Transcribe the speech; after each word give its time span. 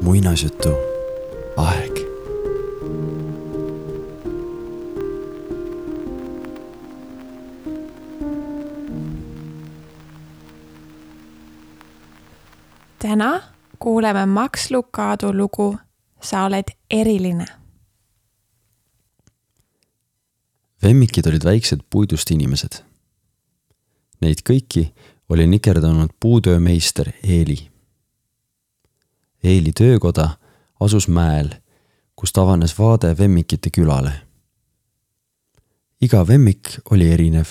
muinasjutu 0.00 0.74
aeg 1.56 2.00
täna 12.98 13.42
kuuleme 13.78 14.26
Max 14.26 14.70
Lucado 14.70 15.32
lugu 15.32 15.78
Sa 16.20 16.44
oled 16.44 16.68
eriline. 16.90 17.46
vemmikid 20.82 21.26
olid 21.26 21.44
väiksed 21.44 21.80
puidust 21.90 22.30
inimesed. 22.30 22.80
Neid 24.20 24.42
kõiki 24.44 24.90
oli 25.30 25.46
nikerdanud 25.46 26.10
puutöömeister 26.20 27.12
Eeli. 27.22 27.70
Eeli 29.44 29.72
töökoda 29.72 30.28
asus 30.80 31.08
mäel, 31.08 31.48
kust 32.16 32.38
avanes 32.38 32.78
vaade 32.78 33.14
vemmikite 33.18 33.70
külale. 33.70 34.12
iga 36.00 36.26
vemmik 36.26 36.68
oli 36.90 37.12
erinev. 37.12 37.46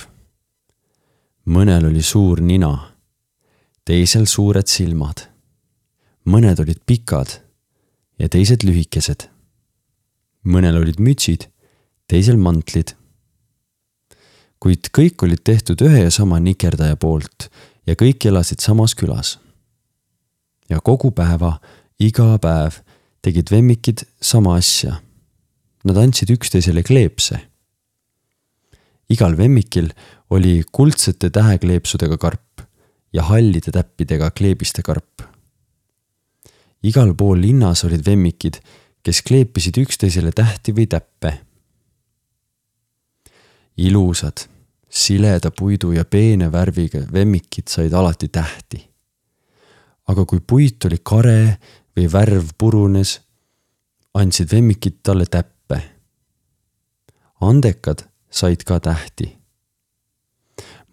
mõnel 1.45 1.85
oli 1.85 2.01
suur 2.01 2.41
nina, 2.41 2.91
teisel 3.85 4.25
suured 4.25 4.67
silmad 4.67 5.29
mõned 6.29 6.59
olid 6.61 6.79
pikad 6.85 7.39
ja 8.19 8.29
teised 8.29 8.63
lühikesed. 8.67 9.29
mõnel 10.43 10.77
olid 10.79 10.99
mütsid, 10.99 11.49
teisel 12.07 12.37
mantlid. 12.37 12.95
kuid 14.59 14.89
kõik 14.91 15.23
olid 15.23 15.41
tehtud 15.43 15.81
ühe 15.81 16.03
ja 16.03 16.11
sama 16.11 16.39
nikerdaja 16.39 16.95
poolt 16.95 17.49
ja 17.87 17.95
kõik 17.95 18.25
elasid 18.25 18.59
samas 18.59 18.95
külas. 18.95 19.37
ja 20.69 20.79
kogu 20.79 21.11
päeva, 21.11 21.59
iga 21.99 22.37
päev 22.37 22.81
tegid 23.21 23.51
vemmikid 23.51 24.05
sama 24.21 24.55
asja. 24.55 25.01
Nad 25.83 25.97
andsid 25.97 26.29
üksteisele 26.29 26.83
kleepse. 26.83 27.39
igal 29.09 29.37
vemmikil 29.37 29.89
oli 30.29 30.63
kuldsete 30.71 31.29
tähekleepsudega 31.29 32.17
karp 32.17 32.61
ja 33.13 33.23
hallide 33.23 33.71
täppidega 33.71 34.31
kleebiste 34.31 34.81
karp 34.81 35.29
igal 36.83 37.13
pool 37.15 37.41
linnas 37.43 37.83
olid 37.87 38.05
vemmikid, 38.05 38.59
kes 39.03 39.21
kleepisid 39.27 39.79
üksteisele 39.81 40.31
tähti 40.35 40.75
või 40.75 40.87
täppe. 40.87 41.39
ilusad, 43.79 44.41
sileda 44.89 45.51
puidu 45.51 45.91
ja 45.91 46.05
peene 46.05 46.51
värviga 46.51 47.03
vemmikid 47.13 47.67
said 47.67 47.93
alati 47.93 48.27
tähti. 48.27 48.89
aga 50.07 50.25
kui 50.25 50.39
puit 50.39 50.85
oli 50.85 50.97
kare 51.03 51.57
või 51.97 52.07
värv 52.11 52.47
purunes, 52.57 53.19
andsid 54.13 54.51
vemmikid 54.51 54.99
talle 55.03 55.25
täppe. 55.25 55.81
andekad 57.41 58.07
said 58.29 58.63
ka 58.63 58.79
tähti 58.79 59.35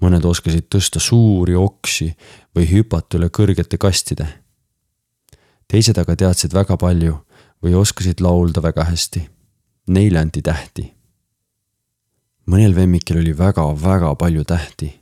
mõned 0.01 0.25
oskasid 0.25 0.67
tõsta 0.75 1.01
suuri 1.01 1.55
oksi 1.55 2.13
või 2.57 2.69
hüpata 2.69 3.17
üle 3.17 3.29
kõrgete 3.33 3.79
kastide 3.79 4.27
teised 5.69 5.99
aga 5.99 6.17
teadsid 6.17 6.55
väga 6.55 6.77
palju 6.81 7.17
või 7.65 7.75
oskasid 7.79 8.21
laulda 8.21 8.63
väga 8.63 8.87
hästi. 8.91 9.27
Neile 9.87 10.19
anti 10.19 10.43
tähti. 10.43 10.96
Mõnel 12.47 12.75
vemmikil 12.75 13.21
oli 13.21 13.35
väga-väga 13.39 14.15
palju 14.15 14.45
tähti. 14.45 14.93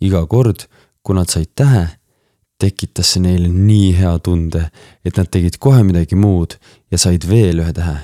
iga 0.00 0.26
kord, 0.26 0.66
kui 1.02 1.14
nad 1.16 1.28
said 1.28 1.52
tähe, 1.56 1.88
tekitas 2.58 3.12
see 3.12 3.22
neile 3.22 3.48
nii 3.48 3.92
hea 3.96 4.18
tunde, 4.18 4.70
et 5.04 5.16
nad 5.16 5.30
tegid 5.30 5.56
kohe 5.58 5.82
midagi 5.82 6.16
muud 6.16 6.58
ja 6.90 6.98
said 6.98 7.28
veel 7.28 7.60
ühe 7.64 7.72
tähe. 7.72 7.98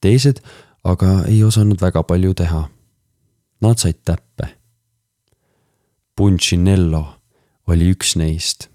teised 0.00 0.42
aga 0.84 1.24
ei 1.26 1.42
osanud 1.44 1.80
väga 1.80 2.02
palju 2.02 2.34
teha. 2.34 2.68
Nad 3.60 3.78
said 3.78 4.04
täppe. 4.04 4.48
Punchinello 6.16 7.04
oli 7.66 7.90
üks 7.90 8.16
neist 8.16 8.68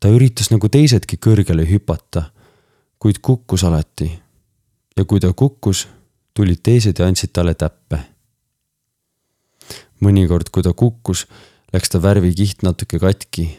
ta 0.00 0.08
üritas 0.08 0.48
nagu 0.50 0.68
teisedki 0.72 1.20
kõrgele 1.20 1.66
hüpata, 1.68 2.30
kuid 2.98 3.20
kukkus 3.22 3.64
alati. 3.68 4.10
ja 4.96 5.04
kui 5.04 5.20
ta 5.20 5.32
kukkus, 5.32 5.86
tulid 6.34 6.62
teised 6.62 6.98
ja 6.98 7.06
andsid 7.06 7.32
talle 7.32 7.54
täppe. 7.54 8.00
mõnikord, 10.00 10.48
kui 10.48 10.62
ta 10.64 10.72
kukkus, 10.72 11.26
läks 11.72 11.90
ta 11.92 12.00
värvikiht 12.00 12.62
natuke 12.64 12.98
katki, 12.98 13.50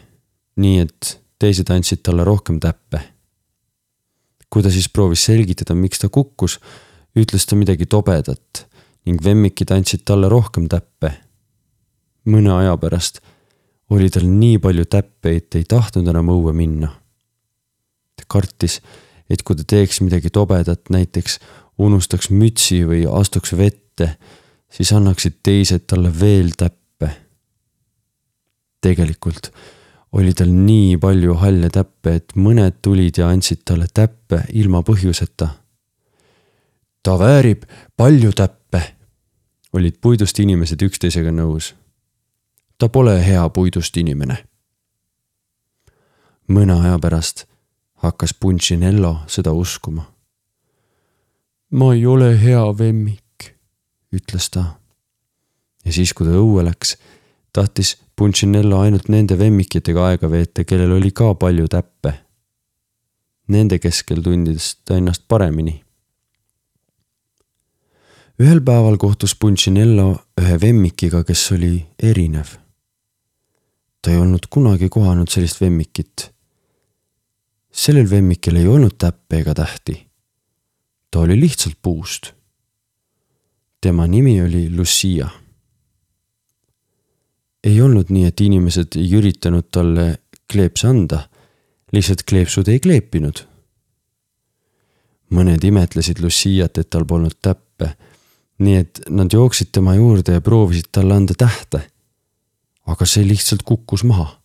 nii 0.58 0.78
et 0.82 1.18
teised 1.38 1.70
andsid 1.70 2.02
talle 2.02 2.24
rohkem 2.24 2.60
täppe. 2.60 3.02
kui 4.50 4.62
ta 4.62 4.70
siis 4.70 4.88
proovis 4.88 5.24
selgitada, 5.24 5.74
miks 5.74 5.98
ta 5.98 6.08
kukkus, 6.08 6.58
ütles 7.16 7.46
ta 7.46 7.56
midagi 7.56 7.86
tobedat 7.86 8.66
ning 9.06 9.22
vemmikid 9.24 9.70
andsid 9.72 10.04
talle 10.04 10.28
rohkem 10.28 10.68
täppe. 10.68 11.12
mõne 12.26 12.52
aja 12.54 12.76
pärast 12.76 13.20
oli 13.90 14.10
tal 14.10 14.26
nii 14.28 14.58
palju 14.62 14.84
täppe, 14.88 15.36
et 15.36 15.54
ei 15.58 15.64
tahtnud 15.68 16.08
enam 16.08 16.30
õue 16.32 16.52
minna. 16.56 16.92
ta 18.16 18.24
kartis, 18.28 18.80
et 19.28 19.42
kui 19.42 19.56
ta 19.56 19.64
teeks 19.64 20.00
midagi 20.04 20.30
tobedat, 20.30 20.90
näiteks 20.90 21.38
unustaks 21.82 22.30
mütsi 22.30 22.82
või 22.86 23.02
astuks 23.20 23.56
vette, 23.58 24.16
siis 24.72 24.92
annaksid 24.92 25.40
teised 25.42 25.86
talle 25.86 26.12
veel 26.20 26.54
täppe. 26.56 27.10
tegelikult 28.82 29.52
oli 30.12 30.34
tal 30.34 30.50
nii 30.52 30.96
palju 31.00 31.34
halle 31.40 31.70
täppe, 31.70 32.14
et 32.14 32.34
mõned 32.36 32.80
tulid 32.82 33.18
ja 33.18 33.28
andsid 33.28 33.62
talle 33.64 33.86
täppe 33.94 34.44
ilma 34.52 34.82
põhjuseta. 34.82 35.48
ta 37.02 37.18
väärib 37.18 37.64
palju 37.96 38.32
täppe, 38.32 38.82
olid 39.72 40.00
puidust 40.00 40.38
inimesed 40.38 40.82
üksteisega 40.82 41.30
nõus 41.30 41.74
ta 42.82 42.88
pole 42.88 43.26
hea 43.26 43.42
puidust 43.54 43.96
inimene. 43.96 44.36
mõne 46.50 46.74
aja 46.82 46.98
pärast 46.98 47.44
hakkas 48.02 48.34
Punchinello 48.34 49.20
seda 49.26 49.52
uskuma. 49.52 50.11
Ma 51.72 51.92
ei 51.94 52.06
ole 52.06 52.32
hea 52.40 52.64
vemmik, 52.78 53.52
ütles 54.12 54.50
ta. 54.52 54.64
ja 55.84 55.92
siis, 55.92 56.12
kui 56.12 56.26
ta 56.28 56.36
õue 56.38 56.64
läks, 56.66 56.96
tahtis 57.52 57.96
Punchinello 58.16 58.80
ainult 58.84 59.08
nende 59.08 59.38
vemmikitega 59.38 60.04
aega 60.10 60.30
veeta, 60.30 60.64
kellel 60.68 60.92
oli 60.98 61.10
ka 61.10 61.32
palju 61.34 61.64
täppe. 61.68 62.12
Nende 63.48 63.80
keskel 63.82 64.20
tundis 64.22 64.76
ta 64.84 64.96
ennast 65.00 65.24
paremini 65.28 65.80
ühel 68.42 68.62
päeval 68.64 68.96
kohtus 68.98 69.34
Punchinello 69.38 70.08
ühe 70.40 70.56
vemmikiga, 70.60 71.20
kes 71.26 71.50
oli 71.54 71.76
erinev 72.02 72.56
ta 74.02 74.10
ei 74.10 74.18
olnud 74.18 74.48
kunagi 74.50 74.88
kohanud 74.88 75.30
sellist 75.30 75.60
vemmikit. 75.60 76.32
sellel 77.72 78.10
vemmikil 78.10 78.56
ei 78.56 78.66
olnud 78.66 78.98
täppe 78.98 79.38
ega 79.38 79.54
tähti. 79.54 79.94
Ta 81.12 81.20
oli 81.20 81.36
lihtsalt 81.40 81.76
puust. 81.82 82.32
tema 83.80 84.06
nimi 84.06 84.40
oli 84.42 84.70
Lucia. 84.76 85.28
ei 87.64 87.80
olnud 87.80 88.10
nii, 88.10 88.24
et 88.24 88.40
inimesed 88.40 88.96
ei 88.96 89.14
üritanud 89.14 89.68
talle 89.70 90.18
kleepse 90.52 90.88
anda, 90.88 91.28
lihtsalt 91.92 92.24
kleepsud 92.26 92.68
ei 92.68 92.80
kleepinud. 92.80 93.44
mõned 95.30 95.64
imetlesid 95.64 96.18
Luciat, 96.20 96.78
et 96.78 96.90
tal 96.90 97.04
polnud 97.04 97.38
täppe, 97.42 97.94
nii 98.58 98.76
et 98.76 99.00
nad 99.08 99.32
jooksid 99.32 99.70
tema 99.72 99.94
juurde 99.94 100.32
ja 100.32 100.40
proovisid 100.40 100.90
talle 100.92 101.14
anda 101.14 101.34
tähte 101.38 101.92
aga 102.86 103.06
see 103.06 103.26
lihtsalt 103.26 103.62
kukkus 103.66 104.04
maha. 104.04 104.38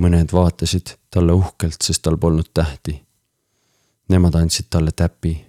mõned 0.00 0.30
vaatasid 0.32 0.94
talle 1.12 1.34
uhkelt, 1.36 1.82
sest 1.82 2.00
tal 2.06 2.16
polnud 2.16 2.46
tähti. 2.54 2.94
Nemad 4.10 4.34
andsid 4.34 4.66
talle 4.70 4.92
täpi. 4.92 5.46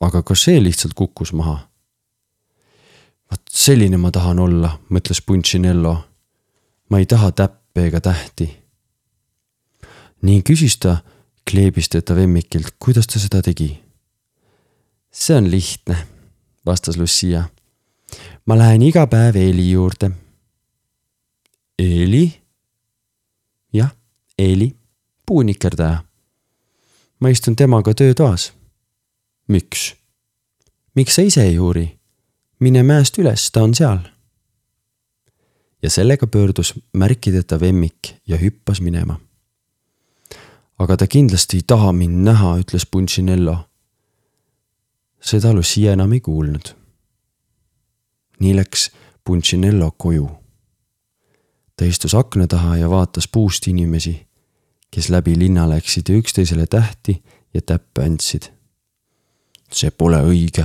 aga 0.00 0.22
ka 0.22 0.34
see 0.34 0.60
lihtsalt 0.62 0.94
kukkus 0.94 1.32
maha. 1.32 1.68
vot 3.30 3.42
selline 3.50 3.96
ma 3.96 4.10
tahan 4.10 4.38
olla, 4.38 4.78
mõtles 4.90 5.22
Punchinello. 5.26 5.96
ma 6.90 6.98
ei 6.98 7.06
taha 7.06 7.32
täppe 7.32 7.86
ega 7.86 8.00
tähti. 8.00 8.56
nii 10.22 10.42
küsis 10.42 10.78
ta 10.78 10.96
kleebisteta 11.50 12.14
vemmikilt, 12.14 12.76
kuidas 12.78 13.06
ta 13.06 13.18
seda 13.18 13.42
tegi. 13.42 13.82
see 15.12 15.36
on 15.36 15.50
lihtne, 15.50 16.06
vastas 16.66 16.96
Lucia 16.96 17.44
ma 18.46 18.58
lähen 18.58 18.82
iga 18.82 19.06
päev 19.06 19.36
Eeli 19.36 19.70
juurde. 19.70 20.10
Eeli? 21.78 22.24
jah, 23.72 23.92
Eeli, 24.38 24.74
puunikerdaja. 25.26 26.05
Ma 27.20 27.28
istun 27.28 27.56
temaga 27.56 27.94
töötoas. 27.94 28.52
miks? 29.48 29.94
miks 30.94 31.14
sa 31.14 31.22
ise 31.22 31.42
ei 31.42 31.58
uuri? 31.58 31.98
mine 32.60 32.82
mäest 32.82 33.18
üles, 33.18 33.50
ta 33.52 33.62
on 33.62 33.74
seal. 33.74 33.98
ja 35.82 35.90
sellega 35.90 36.26
pöördus 36.26 36.74
märkideta 36.92 37.60
vemmik 37.60 38.14
ja 38.26 38.36
hüppas 38.36 38.80
minema. 38.80 39.20
aga 40.78 40.96
ta 40.96 41.06
kindlasti 41.06 41.56
ei 41.56 41.62
taha 41.66 41.92
mind 41.92 42.24
näha, 42.24 42.56
ütles 42.58 42.86
Punchinello. 42.90 43.58
seda 45.20 45.52
Lucia 45.52 45.92
enam 45.92 46.12
ei 46.12 46.20
kuulnud. 46.20 46.74
nii 48.38 48.56
läks 48.56 48.90
Punchinello 49.24 49.90
koju. 49.96 50.30
ta 51.76 51.84
istus 51.84 52.14
akna 52.14 52.46
taha 52.46 52.76
ja 52.76 52.90
vaatas 52.90 53.28
puust 53.28 53.66
inimesi, 53.66 54.26
kes 54.90 55.08
läbi 55.08 55.38
linna 55.38 55.68
läksid 55.68 56.08
ja 56.08 56.16
üksteisele 56.16 56.66
tähti 56.66 57.22
ja 57.54 57.60
täppe 57.62 58.04
andsid. 58.04 58.52
see 59.72 59.90
pole 59.90 60.16
õige, 60.22 60.64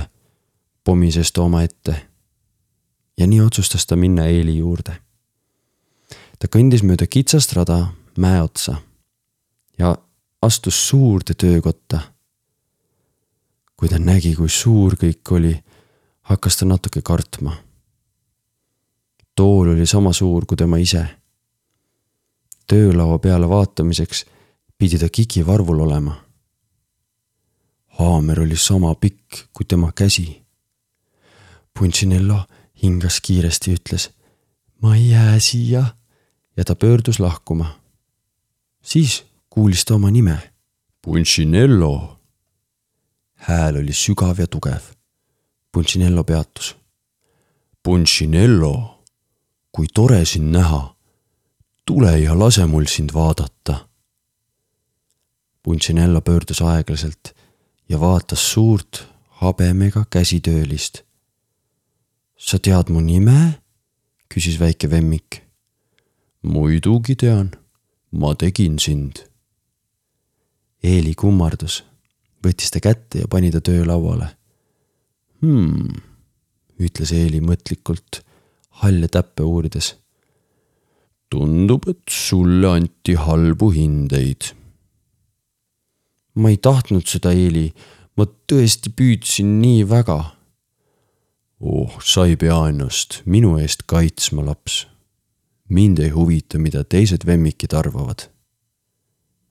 pomises 0.84 1.32
ta 1.32 1.42
omaette 1.42 2.06
ja 3.18 3.26
nii 3.26 3.40
otsustas 3.40 3.86
ta 3.86 3.96
minna 3.96 4.26
Eeli 4.26 4.58
juurde. 4.58 4.96
ta 6.38 6.48
kõndis 6.48 6.82
mööda 6.82 7.06
kitsast 7.06 7.52
rada 7.52 7.86
mäe 8.18 8.42
otsa 8.42 8.76
ja 9.78 9.96
astus 10.42 10.88
suurde 10.88 11.34
töökotta. 11.34 12.00
kui 13.76 13.88
ta 13.88 13.98
nägi, 13.98 14.34
kui 14.34 14.48
suur 14.48 14.94
kõik 14.94 15.30
oli, 15.30 15.56
hakkas 16.22 16.56
ta 16.56 16.66
natuke 16.66 17.02
kartma. 17.02 17.56
tool 19.34 19.68
oli 19.68 19.86
sama 19.86 20.12
suur 20.12 20.46
kui 20.46 20.56
tema 20.56 20.76
ise. 20.76 21.06
Töölaua 22.72 23.18
peale 23.18 23.48
vaatamiseks 23.48 24.24
pidi 24.78 24.98
ta 24.98 25.08
kikivarvul 25.12 25.80
olema. 25.80 26.14
haamer 27.86 28.40
oli 28.40 28.56
sama 28.56 28.94
pikk 28.94 29.52
kui 29.52 29.64
tema 29.68 29.92
käsi. 29.92 30.42
Punchinello 31.78 32.38
hingas 32.82 33.20
kiiresti, 33.20 33.74
ütles 33.76 34.10
ma 34.82 34.96
ei 34.96 35.10
jää 35.10 35.38
siia 35.38 35.84
ja 36.56 36.64
ta 36.64 36.74
pöördus 36.74 37.20
lahkuma. 37.20 37.80
siis 38.82 39.24
kuulis 39.50 39.84
ta 39.84 39.94
oma 39.94 40.10
nime. 40.10 40.52
Punchinello. 41.02 42.20
hääl 43.34 43.76
oli 43.76 43.92
sügav 43.92 44.38
ja 44.38 44.46
tugev. 44.46 44.82
Punchinello 45.72 46.24
peatus. 46.24 46.76
Punchinello, 47.82 49.04
kui 49.72 49.86
tore 49.94 50.24
sind 50.24 50.52
näha. 50.52 50.91
Tule 51.86 52.18
ja 52.18 52.38
lase 52.38 52.66
mul 52.66 52.86
sind 52.86 53.10
vaadata. 53.14 53.88
Punchinello 55.62 56.20
pöördus 56.20 56.62
aeglaselt 56.62 57.34
ja 57.88 58.00
vaatas 58.00 58.52
suurt 58.52 59.06
habemega 59.28 60.04
käsitöölist 60.10 61.02
sa 62.42 62.58
tead 62.58 62.90
mu 62.90 63.00
nime? 63.00 63.62
küsis 64.32 64.58
väike 64.58 64.90
vemmik. 64.90 65.42
muidugi 66.42 67.14
tean, 67.14 67.52
ma 68.10 68.34
tegin 68.34 68.78
sind. 68.82 69.20
Eeli 70.82 71.12
kummardus, 71.14 71.84
võttis 72.42 72.72
ta 72.74 72.80
kätte 72.82 73.22
ja 73.22 73.28
pani 73.30 73.52
ta 73.54 73.60
töölauale. 73.60 74.32
hmm, 75.42 76.00
ütles 76.82 77.12
Eeli 77.12 77.40
mõtlikult 77.40 78.22
halle 78.82 79.08
täppe 79.08 79.46
uurides. 79.46 79.94
Tundub, 81.32 81.88
et 81.88 82.02
sulle 82.10 82.68
anti 82.76 83.16
halbu 83.16 83.70
hindeid. 83.72 84.52
ma 86.34 86.52
ei 86.52 86.56
tahtnud 86.56 87.08
seda, 87.08 87.32
Eeli, 87.32 87.66
ma 88.16 88.24
tõesti 88.48 88.92
püüdsin 88.96 89.58
nii 89.60 89.82
väga 89.88 90.20
oh, 91.62 91.98
sa 92.04 92.26
ei 92.26 92.36
pea 92.36 92.56
ennast 92.70 93.22
minu 93.24 93.56
eest 93.60 93.86
kaitsma, 93.86 94.44
laps. 94.44 94.86
mind 95.68 96.02
ei 96.02 96.10
huvita, 96.12 96.58
mida 96.58 96.84
teised 96.84 97.26
vemmikid 97.26 97.74
arvavad. 97.74 98.28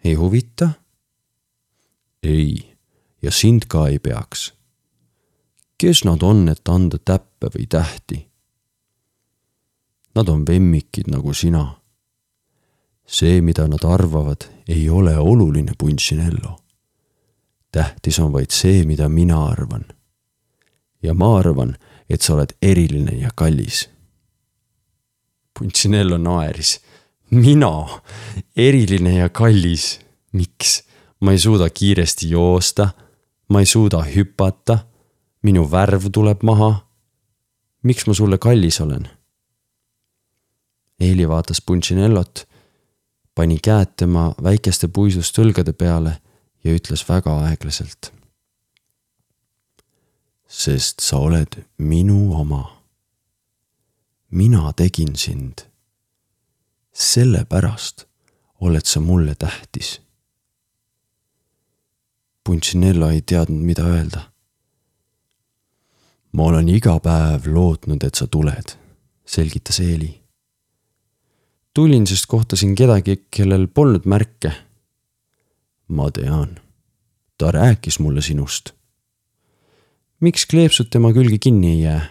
ei 0.04 0.14
huvita? 0.14 0.72
ei, 2.24 2.76
ja 3.22 3.32
sind 3.32 3.66
ka 3.68 3.88
ei 3.88 4.00
peaks. 4.00 4.52
kes 5.78 6.04
nad 6.06 6.24
on, 6.24 6.48
et 6.50 6.68
anda 6.68 6.98
täppe 6.98 7.54
või 7.56 7.68
tähti? 7.70 8.26
Nad 10.16 10.30
on 10.30 10.46
vemmikid 10.48 11.08
nagu 11.08 11.34
sina. 11.34 11.78
see, 13.12 13.42
mida 13.42 13.68
nad 13.68 13.84
arvavad, 13.84 14.46
ei 14.68 14.90
ole 14.90 15.18
oluline, 15.18 15.72
Punchinello. 15.78 16.60
tähtis 17.72 18.20
on 18.20 18.34
vaid 18.34 18.50
see, 18.50 18.86
mida 18.86 19.10
mina 19.10 19.46
arvan. 19.46 19.86
ja 21.04 21.14
ma 21.14 21.38
arvan, 21.38 21.78
et 22.10 22.22
sa 22.22 22.34
oled 22.34 22.54
eriline 22.62 23.12
ja 23.12 23.30
kallis. 23.36 23.90
Punchinello 25.60 26.18
naeris. 26.18 26.80
mina, 27.32 28.02
eriline 28.56 29.16
ja 29.16 29.30
kallis, 29.30 30.00
miks? 30.32 30.84
ma 31.22 31.32
ei 31.32 31.40
suuda 31.40 31.70
kiiresti 31.70 32.30
joosta, 32.30 32.90
ma 33.50 33.60
ei 33.60 33.66
suuda 33.66 34.04
hüpata, 34.04 34.78
minu 35.44 35.72
värv 35.72 36.10
tuleb 36.12 36.44
maha. 36.44 36.88
miks 37.84 38.08
ma 38.08 38.14
sulle 38.14 38.38
kallis 38.38 38.82
olen? 38.82 39.21
Eili 41.02 41.26
vaatas 41.26 41.62
Punchinellot, 41.66 42.46
pani 43.36 43.58
käed 43.58 43.98
tema 43.98 44.32
väikeste 44.44 44.88
puisust 44.88 45.38
õlgade 45.42 45.74
peale 45.74 46.20
ja 46.64 46.76
ütles 46.78 47.02
väga 47.10 47.40
aeglaselt 47.48 48.12
sest 50.52 51.00
sa 51.00 51.18
oled 51.18 51.64
minu 51.78 52.34
oma. 52.36 52.82
mina 54.32 54.74
tegin 54.74 55.16
sind. 55.16 55.54
sellepärast 56.94 58.06
oled 58.60 58.86
sa 58.86 59.00
mulle 59.00 59.36
tähtis. 59.36 60.02
Punchinello 62.44 63.10
ei 63.10 63.22
teadnud, 63.22 63.64
mida 63.64 63.84
öelda. 63.84 64.22
ma 66.32 66.44
olen 66.44 66.70
iga 66.70 67.00
päev 67.00 67.48
lootnud, 67.48 68.04
et 68.04 68.16
sa 68.16 68.28
tuled, 68.28 68.76
selgitas 69.26 69.80
Eeli. 69.80 70.21
Tulin, 71.74 72.08
sest 72.08 72.26
kohtasin 72.28 72.76
kedagi, 72.76 73.26
kellel 73.32 73.68
polnud 73.68 74.06
märke. 74.06 74.52
ma 75.88 76.12
tean, 76.12 76.60
ta 77.38 77.52
rääkis 77.52 78.00
mulle 78.00 78.22
sinust 78.22 78.74
miks 80.22 80.46
kleepsud 80.46 80.90
tema 80.94 81.14
külge 81.14 81.38
kinni 81.38 81.72
ei 81.72 81.82
jää? 81.82 82.02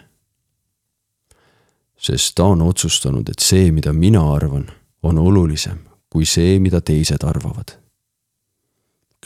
sest 1.97 2.35
ta 2.35 2.43
on 2.43 2.61
otsustanud, 2.61 3.29
et 3.29 3.39
see, 3.39 3.71
mida 3.71 3.93
mina 3.93 4.23
arvan, 4.33 4.65
on 5.03 5.17
olulisem 5.17 5.77
kui 6.11 6.27
see, 6.27 6.59
mida 6.59 6.81
teised 6.81 7.23
arvavad. 7.23 7.77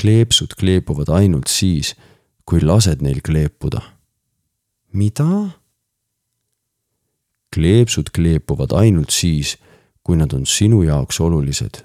kleepsud 0.01 0.53
kleepuvad 0.59 1.09
ainult 1.09 1.49
siis, 1.49 1.95
kui 2.45 2.61
lased 2.61 3.01
neil 3.01 3.21
kleepuda. 3.25 3.81
mida? 4.93 5.49
kleepsud 7.55 8.11
kleepuvad 8.13 8.75
ainult 8.77 9.09
siis, 9.09 9.57
kui 10.05 10.17
nad 10.17 10.33
on 10.33 10.45
sinu 10.45 10.83
jaoks 10.83 11.19
olulised. 11.19 11.81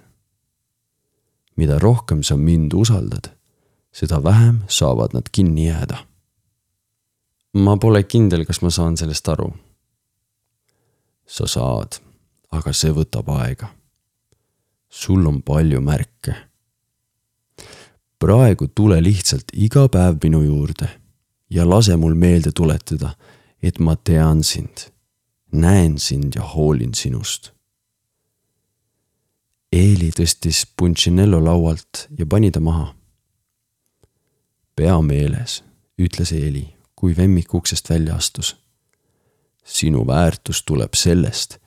mida 1.57 1.79
rohkem 1.79 2.23
sa 2.23 2.37
mind 2.37 2.73
usaldad, 2.73 3.33
seda 3.93 4.23
vähem 4.25 4.63
saavad 4.69 5.13
nad 5.13 5.29
kinni 5.33 5.67
jääda 5.67 6.11
ma 7.53 7.77
pole 7.77 8.03
kindel, 8.07 8.45
kas 8.47 8.63
ma 8.63 8.71
saan 8.71 8.97
sellest 8.97 9.29
aru. 9.29 9.51
sa 11.31 11.47
saad, 11.47 12.01
aga 12.51 12.73
see 12.75 12.91
võtab 12.91 13.29
aega. 13.39 13.71
sul 14.89 15.27
on 15.27 15.43
palju 15.43 15.81
märke. 15.81 16.35
praegu 18.19 18.69
tule 18.69 19.01
lihtsalt 19.03 19.51
iga 19.53 19.89
päev 19.89 20.19
minu 20.23 20.43
juurde 20.43 20.89
ja 21.51 21.67
lase 21.69 21.97
mul 21.97 22.15
meelde 22.15 22.53
tuletada, 22.53 23.17
et 23.63 23.79
ma 23.79 23.97
tean 23.97 24.45
sind, 24.45 24.91
näen 25.53 25.99
sind 25.99 26.35
ja 26.37 26.43
hoolin 26.43 26.95
sinust. 26.95 27.53
Eeli 29.73 30.11
tõstis 30.11 30.65
Punchinello 30.77 31.45
laualt 31.45 32.09
ja 32.19 32.27
pani 32.27 32.51
ta 32.51 32.61
maha. 32.61 32.95
pea 34.77 35.01
meeles, 35.03 35.63
ütles 35.99 36.33
Eeli 36.33 36.81
kui 37.01 37.17
vemmik 37.17 37.55
uksest 37.55 37.91
välja 37.91 38.15
astus. 38.15 38.57
sinu 39.65 40.07
väärtus 40.07 40.63
tuleb 40.63 40.95
sellest, 40.95 41.59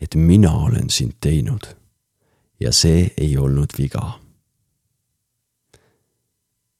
et 0.00 0.14
mina 0.14 0.50
olen 0.52 0.90
sind 0.90 1.12
teinud. 1.20 1.64
ja 2.60 2.72
see 2.72 3.14
ei 3.16 3.38
olnud 3.38 3.70
viga. 3.78 4.20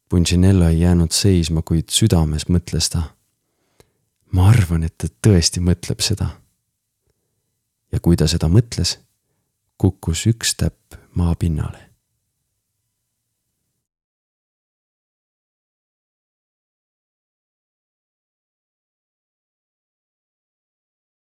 Punchinello 0.09 0.69
ei 0.69 0.81
jäänud 0.81 1.11
seisma, 1.11 1.63
kuid 1.63 1.89
südames 1.89 2.49
mõtles 2.49 2.91
ta. 2.91 3.03
ma 4.33 4.49
arvan, 4.49 4.83
et 4.83 4.99
ta 4.99 5.07
tõesti 5.27 5.61
mõtleb 5.61 6.01
seda. 6.01 6.29
ja 7.93 8.01
kui 8.01 8.17
ta 8.17 8.27
seda 8.27 8.49
mõtles, 8.49 8.99
kukkus 9.83 10.27
üks 10.31 10.55
täpp 10.61 10.95
maapinnale 11.19 11.92